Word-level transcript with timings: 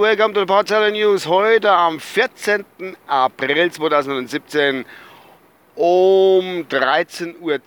Welcome 0.00 0.32
to 0.32 0.40
the 0.40 0.46
Potsdamer 0.46 0.90
News. 0.90 1.26
Heute 1.26 1.70
am 1.70 2.00
14. 2.00 2.64
April 3.06 3.70
2017 3.70 4.86
um 5.74 6.64
13.10 6.70 7.36
Uhr 7.42 7.60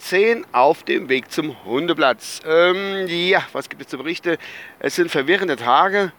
auf 0.51 0.81
dem 0.81 1.09
Weg 1.09 1.31
zum 1.31 1.63
Hundeplatz. 1.63 2.41
Ähm, 2.43 3.05
ja, 3.05 3.43
was 3.53 3.69
gibt 3.69 3.83
es 3.83 3.87
zu 3.87 3.99
berichten? 3.99 4.37
Es 4.79 4.95
sind 4.95 5.11
verwirrende 5.11 5.57
Tage. 5.57 6.11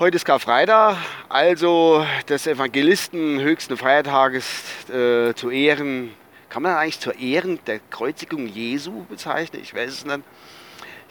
Heute 0.00 0.16
ist 0.16 0.24
Karfreitag, 0.24 0.96
also 1.28 2.04
des 2.28 2.48
Evangelisten 2.48 3.40
höchsten 3.40 3.76
Feiertages 3.76 4.88
äh, 4.88 5.34
zu 5.34 5.50
Ehren. 5.50 6.12
Kann 6.48 6.64
man 6.64 6.74
eigentlich 6.74 6.98
zur 6.98 7.16
Ehren 7.16 7.60
der 7.64 7.78
Kreuzigung 7.90 8.48
Jesu 8.48 9.04
bezeichnen? 9.04 9.62
Ich 9.62 9.72
weiß 9.72 9.88
es 9.88 10.04
nicht. 10.04 10.22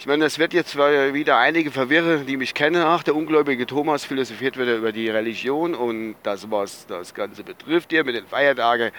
Ich 0.01 0.07
meine, 0.07 0.25
es 0.25 0.39
wird 0.39 0.51
jetzt 0.53 0.75
wieder 0.75 1.37
einige 1.37 1.69
verwirren, 1.69 2.25
die 2.25 2.35
mich 2.35 2.55
kennen. 2.55 2.81
Ach, 2.81 3.03
der 3.03 3.15
ungläubige 3.15 3.67
Thomas 3.67 4.03
philosophiert 4.03 4.57
wieder 4.57 4.77
über 4.77 4.91
die 4.91 5.07
Religion 5.07 5.75
und 5.75 6.15
das, 6.23 6.49
was 6.49 6.87
das 6.87 7.13
Ganze 7.13 7.43
betrifft 7.43 7.91
hier 7.91 8.03
mit 8.03 8.15
den 8.15 8.25
Feiertagen. 8.25 8.89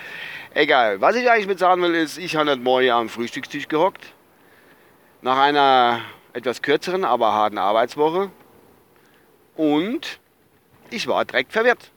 Egal. 0.54 1.00
Was 1.00 1.16
ich 1.16 1.28
eigentlich 1.28 1.48
mit 1.48 1.58
sagen 1.58 1.82
will, 1.82 1.96
ist, 1.96 2.18
ich 2.18 2.36
habe 2.36 2.48
heute 2.48 2.60
Morgen 2.60 2.90
am 2.90 3.08
Frühstückstisch 3.08 3.66
gehockt. 3.66 4.12
Nach 5.22 5.38
einer 5.38 6.02
etwas 6.34 6.62
kürzeren, 6.62 7.04
aber 7.04 7.32
harten 7.32 7.58
Arbeitswoche. 7.58 8.30
Und 9.56 10.20
ich 10.90 11.08
war 11.08 11.24
direkt 11.24 11.52
verwirrt. 11.52 11.90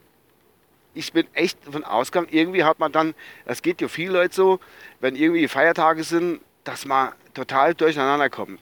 Ich 0.94 1.12
bin 1.12 1.28
echt 1.32 1.60
von 1.70 1.84
Ausgang. 1.84 2.26
Irgendwie 2.28 2.64
hat 2.64 2.80
man 2.80 2.90
dann, 2.90 3.14
das 3.44 3.62
geht 3.62 3.80
ja 3.80 3.86
vielen 3.86 4.14
Leuten 4.14 4.34
so, 4.34 4.58
wenn 4.98 5.14
irgendwie 5.14 5.46
Feiertage 5.46 6.02
sind, 6.02 6.40
dass 6.64 6.86
man 6.86 7.12
total 7.34 7.72
durcheinander 7.72 8.30
kommt 8.30 8.58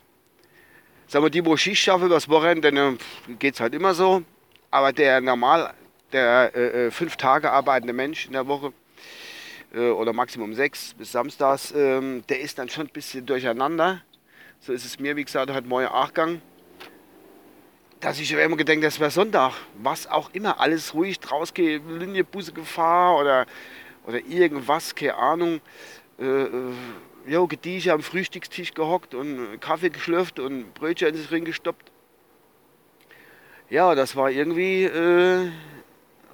sagen 1.07 1.25
wir, 1.25 1.31
die, 1.31 1.45
wo 1.45 1.57
Schicht 1.57 1.83
schaffen 1.83 2.07
übers 2.07 2.29
Wochenende, 2.29 2.73
dann 2.73 2.99
geht 3.39 3.55
es 3.55 3.61
halt 3.61 3.75
immer 3.75 3.95
so. 3.95 4.23
Aber 4.71 4.93
der 4.93 5.21
normal, 5.21 5.73
der 6.13 6.53
äh, 6.55 6.87
äh, 6.87 6.91
fünf 6.91 7.17
Tage 7.17 7.51
arbeitende 7.51 7.93
Mensch 7.93 8.27
in 8.27 8.33
der 8.33 8.47
Woche 8.47 8.73
äh, 9.73 9.91
oder 9.91 10.13
Maximum 10.13 10.55
sechs 10.55 10.95
bis 10.95 11.13
samstags, 11.13 11.73
äh, 11.73 12.21
der 12.29 12.41
ist 12.41 12.59
dann 12.59 12.69
schon 12.69 12.87
ein 12.87 12.93
bisschen 12.93 13.25
durcheinander. 13.27 14.03
So 14.61 14.73
ist 14.73 14.85
es 14.85 14.99
mir, 14.99 15.15
wie 15.17 15.25
gesagt, 15.25 15.51
heute 15.53 15.69
Morgen 15.69 15.87
Achgang. 15.87 16.41
Dass 18.01 18.19
ich 18.19 18.33
immer 18.33 18.57
gedacht 18.57 18.83
das 18.83 19.01
wäre 19.01 19.11
Sonntag. 19.11 19.53
Was 19.79 20.07
auch 20.07 20.31
immer, 20.33 20.61
alles 20.61 20.95
ruhig 20.95 21.21
draus 21.21 21.55
gehe, 21.55 21.79
Linie, 21.79 22.25
Busse, 22.25 22.53
Gefahr 22.53 23.17
oder, 23.19 23.47
oder 24.07 24.19
irgendwas, 24.27 24.95
keine 24.95 25.15
Ahnung. 25.15 25.61
Äh, 26.19 26.25
äh 26.25 26.73
jo, 27.27 27.47
gediege 27.47 27.93
am 27.93 28.03
Frühstückstisch 28.03 28.75
gehockt 28.75 29.15
und 29.15 29.61
Kaffee 29.61 29.91
geschlürft 29.91 30.39
und 30.39 30.75
Brötchen 30.75 31.09
in 31.09 31.17
sich 31.17 31.31
reingestoppt. 31.31 31.91
Ja, 33.71 33.95
das 33.95 34.15
war 34.15 34.31
irgendwie, 34.31 34.85
äh, 34.85 35.51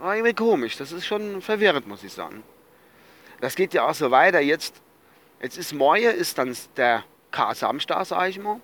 war 0.00 0.16
irgendwie 0.16 0.34
komisch. 0.34 0.76
Das 0.76 0.92
ist 0.92 1.06
schon 1.06 1.40
verwirrend, 1.40 1.86
muss 1.86 2.02
ich 2.02 2.12
sagen. 2.12 2.42
Das 3.40 3.54
geht 3.54 3.72
ja 3.72 3.88
auch 3.88 3.94
so 3.94 4.10
weiter. 4.10 4.40
Jetzt, 4.40 4.82
jetzt 5.40 5.56
ist 5.56 5.72
morgen 5.72 6.02
ist 6.02 6.36
dann 6.38 6.54
der 6.76 7.04
K-Samstag, 7.30 8.04
sag 8.04 8.28
ich 8.28 8.38
mal. 8.38 8.60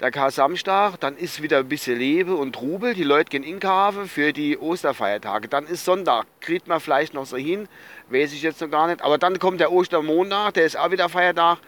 Der 0.00 0.10
K-Samstag, 0.10 0.98
dann 0.98 1.16
ist 1.16 1.40
wieder 1.40 1.58
ein 1.58 1.68
bisschen 1.68 1.96
Lebe 1.96 2.34
und 2.34 2.52
Trubel. 2.52 2.94
Die 2.94 3.04
Leute 3.04 3.30
gehen 3.30 3.44
in 3.44 3.60
Kave 3.60 4.08
für 4.08 4.32
die 4.32 4.58
Osterfeiertage. 4.58 5.46
Dann 5.46 5.66
ist 5.66 5.84
Sonntag. 5.84 6.26
Kriegt 6.40 6.66
man 6.66 6.80
vielleicht 6.80 7.14
noch 7.14 7.26
so 7.26 7.36
hin. 7.36 7.68
Weiß 8.08 8.32
ich 8.32 8.42
jetzt 8.42 8.60
noch 8.60 8.68
gar 8.68 8.88
nicht. 8.88 9.02
Aber 9.02 9.18
dann 9.18 9.38
kommt 9.38 9.60
der 9.60 9.70
Ostermontag, 9.70 10.54
der 10.54 10.64
ist 10.64 10.76
auch 10.76 10.90
wieder 10.90 11.08
Feiertag. 11.08 11.58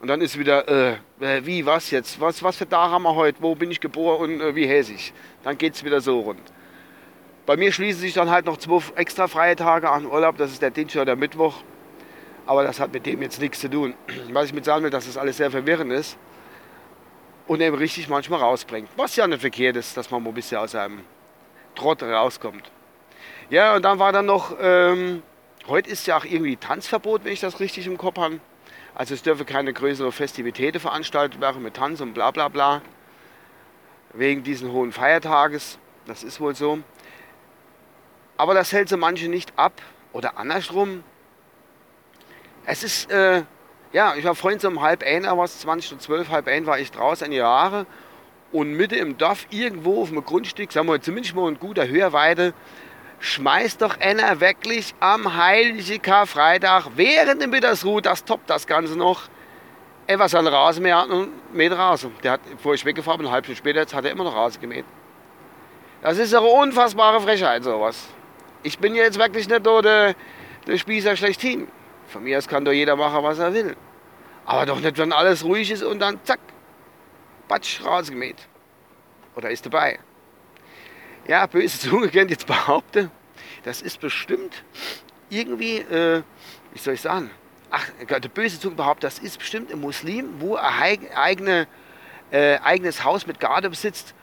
Und 0.00 0.08
dann 0.08 0.20
ist 0.20 0.36
wieder, 0.36 0.66
äh, 0.68 0.96
äh, 1.20 1.46
wie, 1.46 1.64
was 1.64 1.92
jetzt? 1.92 2.20
Was, 2.20 2.42
was 2.42 2.56
für 2.56 2.68
Tag 2.68 2.90
haben 2.90 3.04
wir 3.04 3.14
heute? 3.14 3.40
Wo 3.40 3.54
bin 3.54 3.70
ich 3.70 3.78
geboren 3.78 4.34
und 4.34 4.40
äh, 4.40 4.56
wie 4.56 4.64
ich? 4.64 5.12
Dann 5.44 5.56
geht 5.56 5.74
es 5.74 5.84
wieder 5.84 6.00
so 6.00 6.18
rund. 6.18 6.42
Bei 7.46 7.56
mir 7.56 7.70
schließen 7.70 8.00
sich 8.00 8.14
dann 8.14 8.30
halt 8.30 8.46
noch 8.46 8.56
zwei 8.56 8.82
extra 8.96 9.28
freie 9.28 9.54
Tage 9.54 9.88
an 9.88 10.06
Urlaub. 10.06 10.38
Das 10.38 10.50
ist 10.50 10.60
der 10.60 10.72
Dienstag 10.72 11.02
oder 11.02 11.12
der 11.12 11.16
Mittwoch. 11.16 11.62
Aber 12.46 12.64
das 12.64 12.80
hat 12.80 12.92
mit 12.92 13.06
dem 13.06 13.22
jetzt 13.22 13.40
nichts 13.40 13.60
zu 13.60 13.70
tun. 13.70 13.94
Was 14.32 14.46
ich 14.46 14.54
mit 14.54 14.64
sagen 14.64 14.82
will, 14.82 14.90
dass 14.90 15.06
das 15.06 15.16
alles 15.16 15.36
sehr 15.36 15.52
verwirrend 15.52 15.92
ist 15.92 16.18
und 17.46 17.60
eben 17.60 17.76
richtig 17.76 18.08
manchmal 18.08 18.40
rausbringt. 18.40 18.88
Was 18.96 19.16
ja 19.16 19.26
nicht 19.26 19.40
verkehrt 19.40 19.76
ist, 19.76 19.96
dass 19.96 20.10
man 20.10 20.22
mal 20.22 20.30
ein 20.30 20.34
bisschen 20.34 20.58
aus 20.58 20.74
einem 20.74 21.04
Trott 21.74 22.02
rauskommt. 22.02 22.70
Ja, 23.50 23.76
und 23.76 23.82
dann 23.84 23.98
war 23.98 24.12
dann 24.12 24.26
noch, 24.26 24.56
ähm, 24.60 25.22
heute 25.68 25.90
ist 25.90 26.06
ja 26.06 26.16
auch 26.16 26.24
irgendwie 26.24 26.56
Tanzverbot, 26.56 27.24
wenn 27.24 27.32
ich 27.32 27.40
das 27.40 27.60
richtig 27.60 27.86
im 27.86 27.96
Kopf 27.98 28.18
habe. 28.18 28.40
Also 28.94 29.14
es 29.14 29.22
dürfen 29.22 29.46
keine 29.46 29.72
größeren 29.72 30.10
Festivitäten 30.10 30.80
veranstaltet 30.80 31.40
werden 31.40 31.62
mit 31.62 31.74
Tanz 31.74 32.00
und 32.00 32.14
bla 32.14 32.30
bla 32.30 32.48
bla. 32.48 32.82
Wegen 34.12 34.42
diesen 34.42 34.72
hohen 34.72 34.90
Feiertages. 34.90 35.78
Das 36.06 36.24
ist 36.24 36.40
wohl 36.40 36.54
so. 36.54 36.78
Aber 38.38 38.54
das 38.54 38.72
hält 38.72 38.88
so 38.88 38.96
manche 38.96 39.28
nicht 39.28 39.52
ab. 39.56 39.82
Oder 40.12 40.38
andersrum. 40.38 41.04
Es 42.64 42.82
ist, 42.82 43.10
äh, 43.10 43.42
ja, 43.92 44.14
ich 44.16 44.24
war 44.24 44.34
vorhin 44.34 44.58
so 44.58 44.68
um 44.68 44.80
halb 44.82 45.02
einer, 45.02 45.36
was 45.38 45.60
20 45.60 45.92
und 45.92 46.02
12, 46.02 46.28
halb 46.28 46.48
ein 46.48 46.66
war 46.66 46.78
ich 46.78 46.90
draußen 46.90 47.26
eine 47.26 47.36
Jahre 47.36 47.86
und 48.52 48.72
mitten 48.72 48.94
im 48.94 49.18
Dorf 49.18 49.46
irgendwo 49.50 50.02
auf 50.02 50.10
dem 50.10 50.24
Grundstück, 50.24 50.72
sagen 50.72 50.88
wir 50.88 51.00
zumindest 51.00 51.34
mal 51.34 51.48
ein 51.48 51.58
guter 51.58 51.88
Hörweite, 51.88 52.54
schmeißt 53.20 53.82
doch 53.82 53.98
einer 54.00 54.40
wirklich 54.40 54.94
am 55.00 55.36
heiligen 55.36 56.02
Karfreitag 56.02 56.88
während 56.96 57.42
dem 57.42 57.50
Mittagsruhe, 57.50 58.02
das 58.02 58.24
toppt 58.24 58.50
das 58.50 58.66
Ganze 58.66 58.96
noch, 58.96 59.28
etwas 60.06 60.34
an 60.34 60.46
Rasenmäher 60.46 61.06
und 61.08 61.52
mäht 61.52 61.72
Rasen. 61.72 62.12
Der 62.22 62.32
hat, 62.32 62.40
bevor 62.48 62.74
ich 62.74 62.84
weggefahren 62.84 63.18
bin, 63.18 63.26
eine 63.26 63.34
halbe 63.34 63.46
Stunde 63.46 63.58
später, 63.58 63.80
jetzt 63.80 63.94
hat 63.94 64.04
er 64.04 64.12
immer 64.12 64.24
noch 64.24 64.34
Rasen 64.34 64.60
gemäht. 64.60 64.84
Das 66.02 66.18
ist 66.18 66.34
eine 66.34 66.46
unfassbare 66.46 67.20
Frechheit, 67.20 67.64
sowas. 67.64 68.06
Ich 68.62 68.78
bin 68.78 68.94
jetzt 68.94 69.18
wirklich 69.18 69.48
nicht 69.48 69.64
nur 69.64 69.82
der, 69.82 70.14
der 70.66 70.78
Spießer 70.78 71.16
schlechthin. 71.16 71.68
Von 72.08 72.22
mir 72.22 72.38
aus 72.38 72.48
kann 72.48 72.64
doch 72.64 72.72
jeder 72.72 72.96
machen, 72.96 73.22
was 73.22 73.38
er 73.38 73.52
will. 73.52 73.76
Aber 74.44 74.66
doch 74.66 74.80
nicht, 74.80 74.96
wenn 74.98 75.12
alles 75.12 75.44
ruhig 75.44 75.70
ist 75.70 75.82
und 75.82 75.98
dann 75.98 76.20
zack, 76.24 76.38
patsch, 77.48 77.84
rausgemäht. 77.84 78.48
Oder 79.34 79.50
ist 79.50 79.66
dabei. 79.66 79.98
Ja, 81.26 81.46
böse 81.46 81.78
Zunge 81.78 82.08
kennt 82.08 82.30
jetzt 82.30 82.46
behaupten, 82.46 83.10
das 83.64 83.82
ist 83.82 84.00
bestimmt 84.00 84.62
irgendwie, 85.28 85.78
äh, 85.78 86.22
wie 86.72 86.78
soll 86.78 86.94
ich 86.94 87.00
sagen, 87.00 87.30
ach, 87.70 87.84
der 88.08 88.28
böse 88.28 88.60
Zunge 88.60 88.76
behauptet, 88.76 89.04
das 89.04 89.18
ist 89.18 89.38
bestimmt 89.38 89.72
ein 89.72 89.80
Muslim, 89.80 90.40
wo 90.40 90.54
ein 90.54 91.00
eigene, 91.14 91.66
äh, 92.30 92.58
eigenes 92.58 93.02
Haus 93.02 93.26
mit 93.26 93.40
Garde 93.40 93.68
besitzt, 93.68 94.14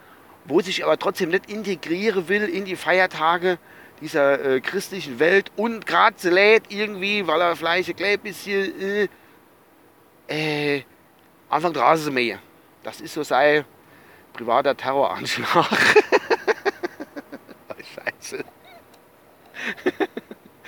wo 0.46 0.62
sich 0.62 0.86
aber 0.86 0.98
trotzdem 0.98 1.30
nicht 1.30 1.50
integrieren 1.52 2.30
will 2.30 2.44
in 2.44 2.64
die 2.64 2.78
Feiertage 2.78 3.60
dieser 4.02 4.44
äh, 4.44 4.62
christlichen 4.62 5.20
Welt 5.20 5.52
und 5.56 5.86
gerade 5.86 6.30
lädt 6.30 6.72
irgendwie, 6.72 7.26
weil 7.28 7.42
er 7.42 7.56
vielleicht 7.56 8.02
ein 8.02 8.20
bisschen 8.20 8.82
äh, 8.82 9.08
äh, 10.28 10.84
Anfang 11.50 11.74
draußen 11.74 12.14
mähen. 12.14 12.40
Das 12.84 13.02
ist 13.02 13.14
so 13.14 13.24
sein 13.24 13.66
privater 14.34 14.76
Terroranschlag. 14.76 15.68
Scheiße. 17.94 18.44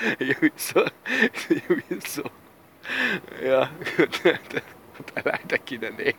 irgendwie 0.19 0.51
so. 0.55 0.85
Irgendwie 1.49 2.07
so. 2.07 2.23
Ja, 3.43 3.69
gut. 3.97 4.21
Leider 5.23 5.57
Kinder, 5.59 5.91
nee. 5.91 6.13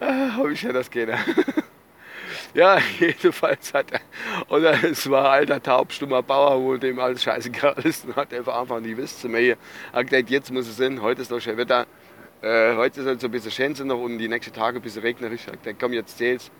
Ah, 0.00 0.36
hab 0.36 0.48
ich 0.48 0.62
ja 0.62 0.72
das 0.72 0.90
gerne. 0.90 1.18
Ja, 2.52 2.78
jedenfalls 3.00 3.74
hat 3.74 3.90
er, 3.90 4.00
oder 4.48 4.84
es 4.84 5.08
war 5.08 5.30
ein 5.30 5.40
alter 5.40 5.62
taubstummer 5.62 6.22
Bauer, 6.22 6.60
wo 6.60 6.76
dem 6.76 6.98
alles 6.98 7.22
scheißegal 7.22 7.76
ist, 7.84 8.04
und 8.04 8.16
hat 8.16 8.32
einfach 8.32 8.60
einfach 8.60 8.80
nie 8.80 8.96
wisst 8.96 9.20
zu 9.20 9.28
mir. 9.28 9.56
Hat 9.92 10.08
gesagt, 10.08 10.30
jetzt 10.30 10.52
muss 10.52 10.68
es 10.68 10.76
sein, 10.76 11.00
heute 11.00 11.22
ist 11.22 11.30
doch 11.30 11.40
schön 11.40 11.56
Wetter. 11.56 11.86
Äh, 12.42 12.76
heute 12.76 13.00
ist 13.00 13.06
halt 13.06 13.20
so 13.20 13.28
ein 13.28 13.30
bisschen 13.30 13.50
Schänze 13.50 13.84
noch 13.84 13.98
und 13.98 14.18
die 14.18 14.28
nächsten 14.28 14.52
Tage 14.52 14.78
ein 14.78 14.82
bisschen 14.82 15.02
regnerisch. 15.02 15.46
Hat 15.46 15.62
gesagt, 15.62 15.80
komm, 15.80 15.94
jetzt 15.94 16.18
zähl's. 16.18 16.50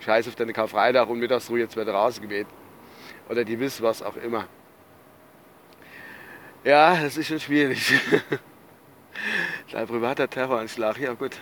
Scheiß 0.00 0.28
auf 0.28 0.36
deine 0.36 0.52
Karfreitag 0.52 1.08
und 1.08 1.18
Mittagsruhe, 1.18 1.58
jetzt 1.58 1.74
wird 1.74 1.88
rausgeweht. 1.88 2.46
Oder 3.28 3.44
die 3.44 3.58
wissen 3.58 3.82
was 3.82 4.02
auch 4.02 4.16
immer. 4.16 4.46
Ja, 6.64 6.96
das 7.02 7.16
ist 7.16 7.26
schon 7.26 7.40
schwierig. 7.40 7.92
Ein 9.72 9.86
privater 9.86 10.28
Terroranschlag, 10.30 10.98
ja 10.98 11.14
gut. 11.14 11.32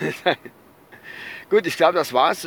gut, 1.50 1.66
ich 1.66 1.76
glaube, 1.76 1.94
das 1.94 2.12
war's. 2.12 2.46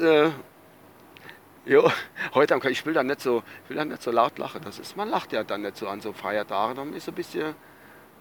Jo, 1.63 1.91
heute 2.33 2.59
ich 2.69 2.85
will 2.87 2.93
dann 2.95 3.05
nicht 3.05 3.21
so, 3.21 3.43
ich 3.63 3.69
will 3.69 3.77
dann 3.77 3.89
nicht 3.89 4.01
so 4.01 4.09
laut 4.09 4.39
lachen. 4.39 4.61
Das 4.63 4.79
ist, 4.79 4.97
man 4.97 5.09
lacht 5.09 5.31
ja 5.31 5.43
dann 5.43 5.61
nicht 5.61 5.77
so 5.77 5.87
an 5.87 6.01
so 6.01 6.11
Feiertagen. 6.11 6.75
Man 6.75 6.93
ist 6.93 7.07
ein 7.07 7.13
bisschen 7.13 7.53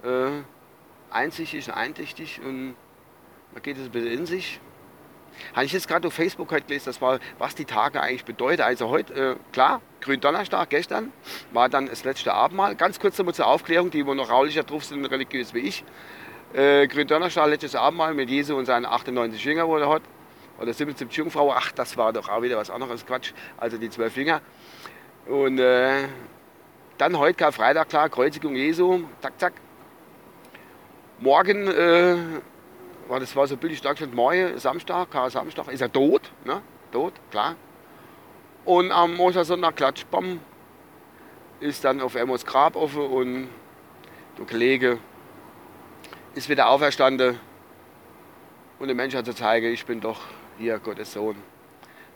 äh, 0.05 0.43
einsichtig 1.09 1.67
und 1.67 1.75
eintüchtig 1.75 2.41
und 2.45 2.75
man 3.53 3.63
geht 3.63 3.79
es 3.79 3.85
ein 3.85 3.91
bisschen 3.93 4.13
in 4.13 4.27
sich. 4.27 4.61
Habe 5.55 5.65
ich 5.65 5.73
jetzt 5.73 5.89
gerade 5.89 6.07
auf 6.07 6.13
Facebook 6.13 6.53
halt 6.53 6.67
gelesen, 6.67 6.85
das 6.87 7.01
war, 7.01 7.19
was 7.39 7.55
die 7.55 7.65
Tage 7.65 8.03
eigentlich 8.03 8.27
bedeuten. 8.27 8.61
Also 8.61 8.91
heute, 8.91 9.15
äh, 9.15 9.37
klar, 9.53 9.81
Gründonnerstag, 10.03 10.69
gestern, 10.69 11.11
war 11.53 11.71
dann 11.71 11.87
das 11.87 12.05
letzte 12.05 12.35
Abendmahl. 12.35 12.75
Ganz 12.75 13.01
kurz 13.01 13.17
nochmal 13.17 13.35
zur 13.35 13.47
Aufklärung, 13.47 13.91
die 13.91 14.05
wo 14.05 14.13
noch 14.13 14.29
raulicher 14.29 14.65
drauf 14.65 14.85
sind, 14.85 15.03
religiös 15.07 15.55
wie 15.55 15.61
ich. 15.61 15.83
Äh, 16.53 16.87
Gründonnerstag, 16.89 17.49
letztes 17.49 17.75
Abendmahl 17.75 18.13
mit 18.13 18.29
Jesu 18.29 18.55
und 18.55 18.67
seinen 18.67 18.85
98 18.85 19.43
Jüngern, 19.43 19.71
er 19.71 19.89
hat. 19.89 20.03
Oder 20.61 20.73
77 20.73 21.17
Jungfrauen, 21.17 21.55
ach, 21.57 21.73
das 21.73 21.97
war 21.97 22.13
doch 22.13 22.29
auch 22.29 22.43
wieder 22.43 22.57
was 22.57 22.71
anderes, 22.71 23.07
Quatsch, 23.07 23.33
also 23.57 23.79
die 23.79 23.89
zwölf 23.89 24.17
Jünger. 24.17 24.43
Und 25.27 25.59
äh, 25.59 26.07
dann 26.99 27.19
heute 27.19 27.35
Karfreitag, 27.35 27.89
klar, 27.89 28.09
Kreuzigung 28.09 28.55
Jesu, 28.55 29.05
zack, 29.23 29.39
zack. 29.39 29.53
Morgen, 31.19 31.67
äh, 31.67 32.17
war 33.09 33.21
das 33.21 33.35
war 33.35 33.47
so 33.47 33.57
billig 33.57 33.81
dargestellt, 33.81 34.15
morgen, 34.15 34.59
Samstag, 34.59 35.11
Kar 35.11 35.31
Samstag, 35.31 35.69
ist 35.69 35.81
er 35.81 35.91
tot, 35.91 36.31
ne? 36.45 36.63
tot, 36.93 37.15
klar. 37.31 37.57
Und 38.65 38.93
am 38.93 39.19
Ostersonntag, 39.19 39.77
klatsch, 39.77 40.05
bam, 40.11 40.41
ist 41.61 41.85
dann 41.85 42.01
auf 42.01 42.15
Emmos 42.15 42.45
Grab 42.45 42.77
offen 42.77 43.07
und 43.07 43.49
der 44.39 44.47
Kollege 44.47 44.99
ist 46.35 46.49
wieder 46.49 46.69
auferstanden 46.69 47.39
und 48.79 48.89
dem 48.89 48.97
Menschen 48.97 49.25
zu 49.25 49.35
zeigen, 49.35 49.73
ich 49.73 49.85
bin 49.85 50.01
doch 50.01 50.21
hier 50.61 50.79
Gottes 50.79 51.13
Sohn. 51.13 51.37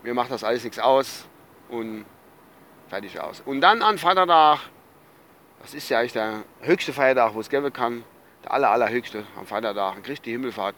Mir 0.03 0.13
macht 0.13 0.29
das 0.29 0.43
alles 0.43 0.63
nichts 0.63 0.77
aus 0.77 1.27
und 1.67 2.05
fertig 2.87 3.19
aus. 3.19 3.41
Und 3.43 3.59
dann 3.61 3.81
an 3.81 3.97
Vatertag, 3.97 4.59
das 5.61 5.73
ist 5.73 5.89
ja 5.89 5.99
eigentlich 5.99 6.13
der 6.13 6.43
höchste 6.61 6.93
Feiertag, 6.93 7.33
wo 7.33 7.39
es 7.39 7.49
geben 7.49 7.73
kann, 7.73 8.03
der 8.43 8.53
aller, 8.53 8.69
allerhöchste 8.69 9.25
am 9.35 9.47
Vatertag, 9.47 10.03
kriegt 10.03 10.25
die 10.27 10.31
Himmelfahrt, 10.31 10.75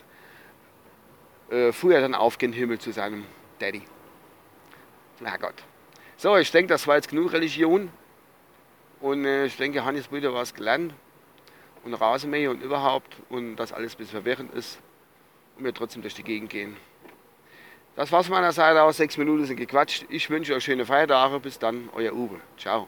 äh, 1.50 1.74
fuhr 1.74 1.94
er 1.94 2.02
dann 2.02 2.16
auf 2.16 2.38
den 2.38 2.54
Himmel 2.54 2.80
zu 2.80 2.92
seinem 2.92 3.26
Daddy, 3.60 3.82
Herrgott. 5.22 5.62
So, 6.16 6.38
ich 6.38 6.50
denke, 6.52 6.70
das 6.70 6.88
war 6.88 6.96
jetzt 6.96 7.10
genug 7.10 7.34
Religion. 7.34 7.92
Und 9.02 9.26
äh, 9.26 9.46
ich 9.46 9.58
denke, 9.58 9.84
Hannes 9.84 10.12
wieder 10.12 10.34
was 10.34 10.54
gelernt. 10.54 10.94
Und 11.84 11.94
Rasenmäher 11.94 12.50
und 12.50 12.64
überhaupt. 12.64 13.18
Und 13.30 13.58
das 13.58 13.74
alles 13.74 13.94
ein 13.94 13.98
bisschen 13.98 14.22
verwirrend 14.22 14.54
ist. 14.54 14.80
Und 15.58 15.66
wir 15.66 15.74
trotzdem 15.74 16.02
durch 16.02 16.16
die 16.16 16.24
Gegend 16.24 16.50
gehen. 16.50 16.78
Das 17.98 18.12
war's 18.12 18.30
meiner 18.30 18.52
Seite 18.52 18.84
aus. 18.84 18.98
Sechs 18.98 19.18
Minuten 19.18 19.46
sind 19.46 19.58
gequatscht. 19.58 20.06
Ich 20.10 20.30
wünsche 20.30 20.54
euch 20.54 20.64
schöne 20.64 20.86
Feiertage. 20.86 21.40
Bis 21.40 21.58
dann, 21.58 21.90
euer 21.96 22.14
Uwe. 22.14 22.40
Ciao. 22.56 22.88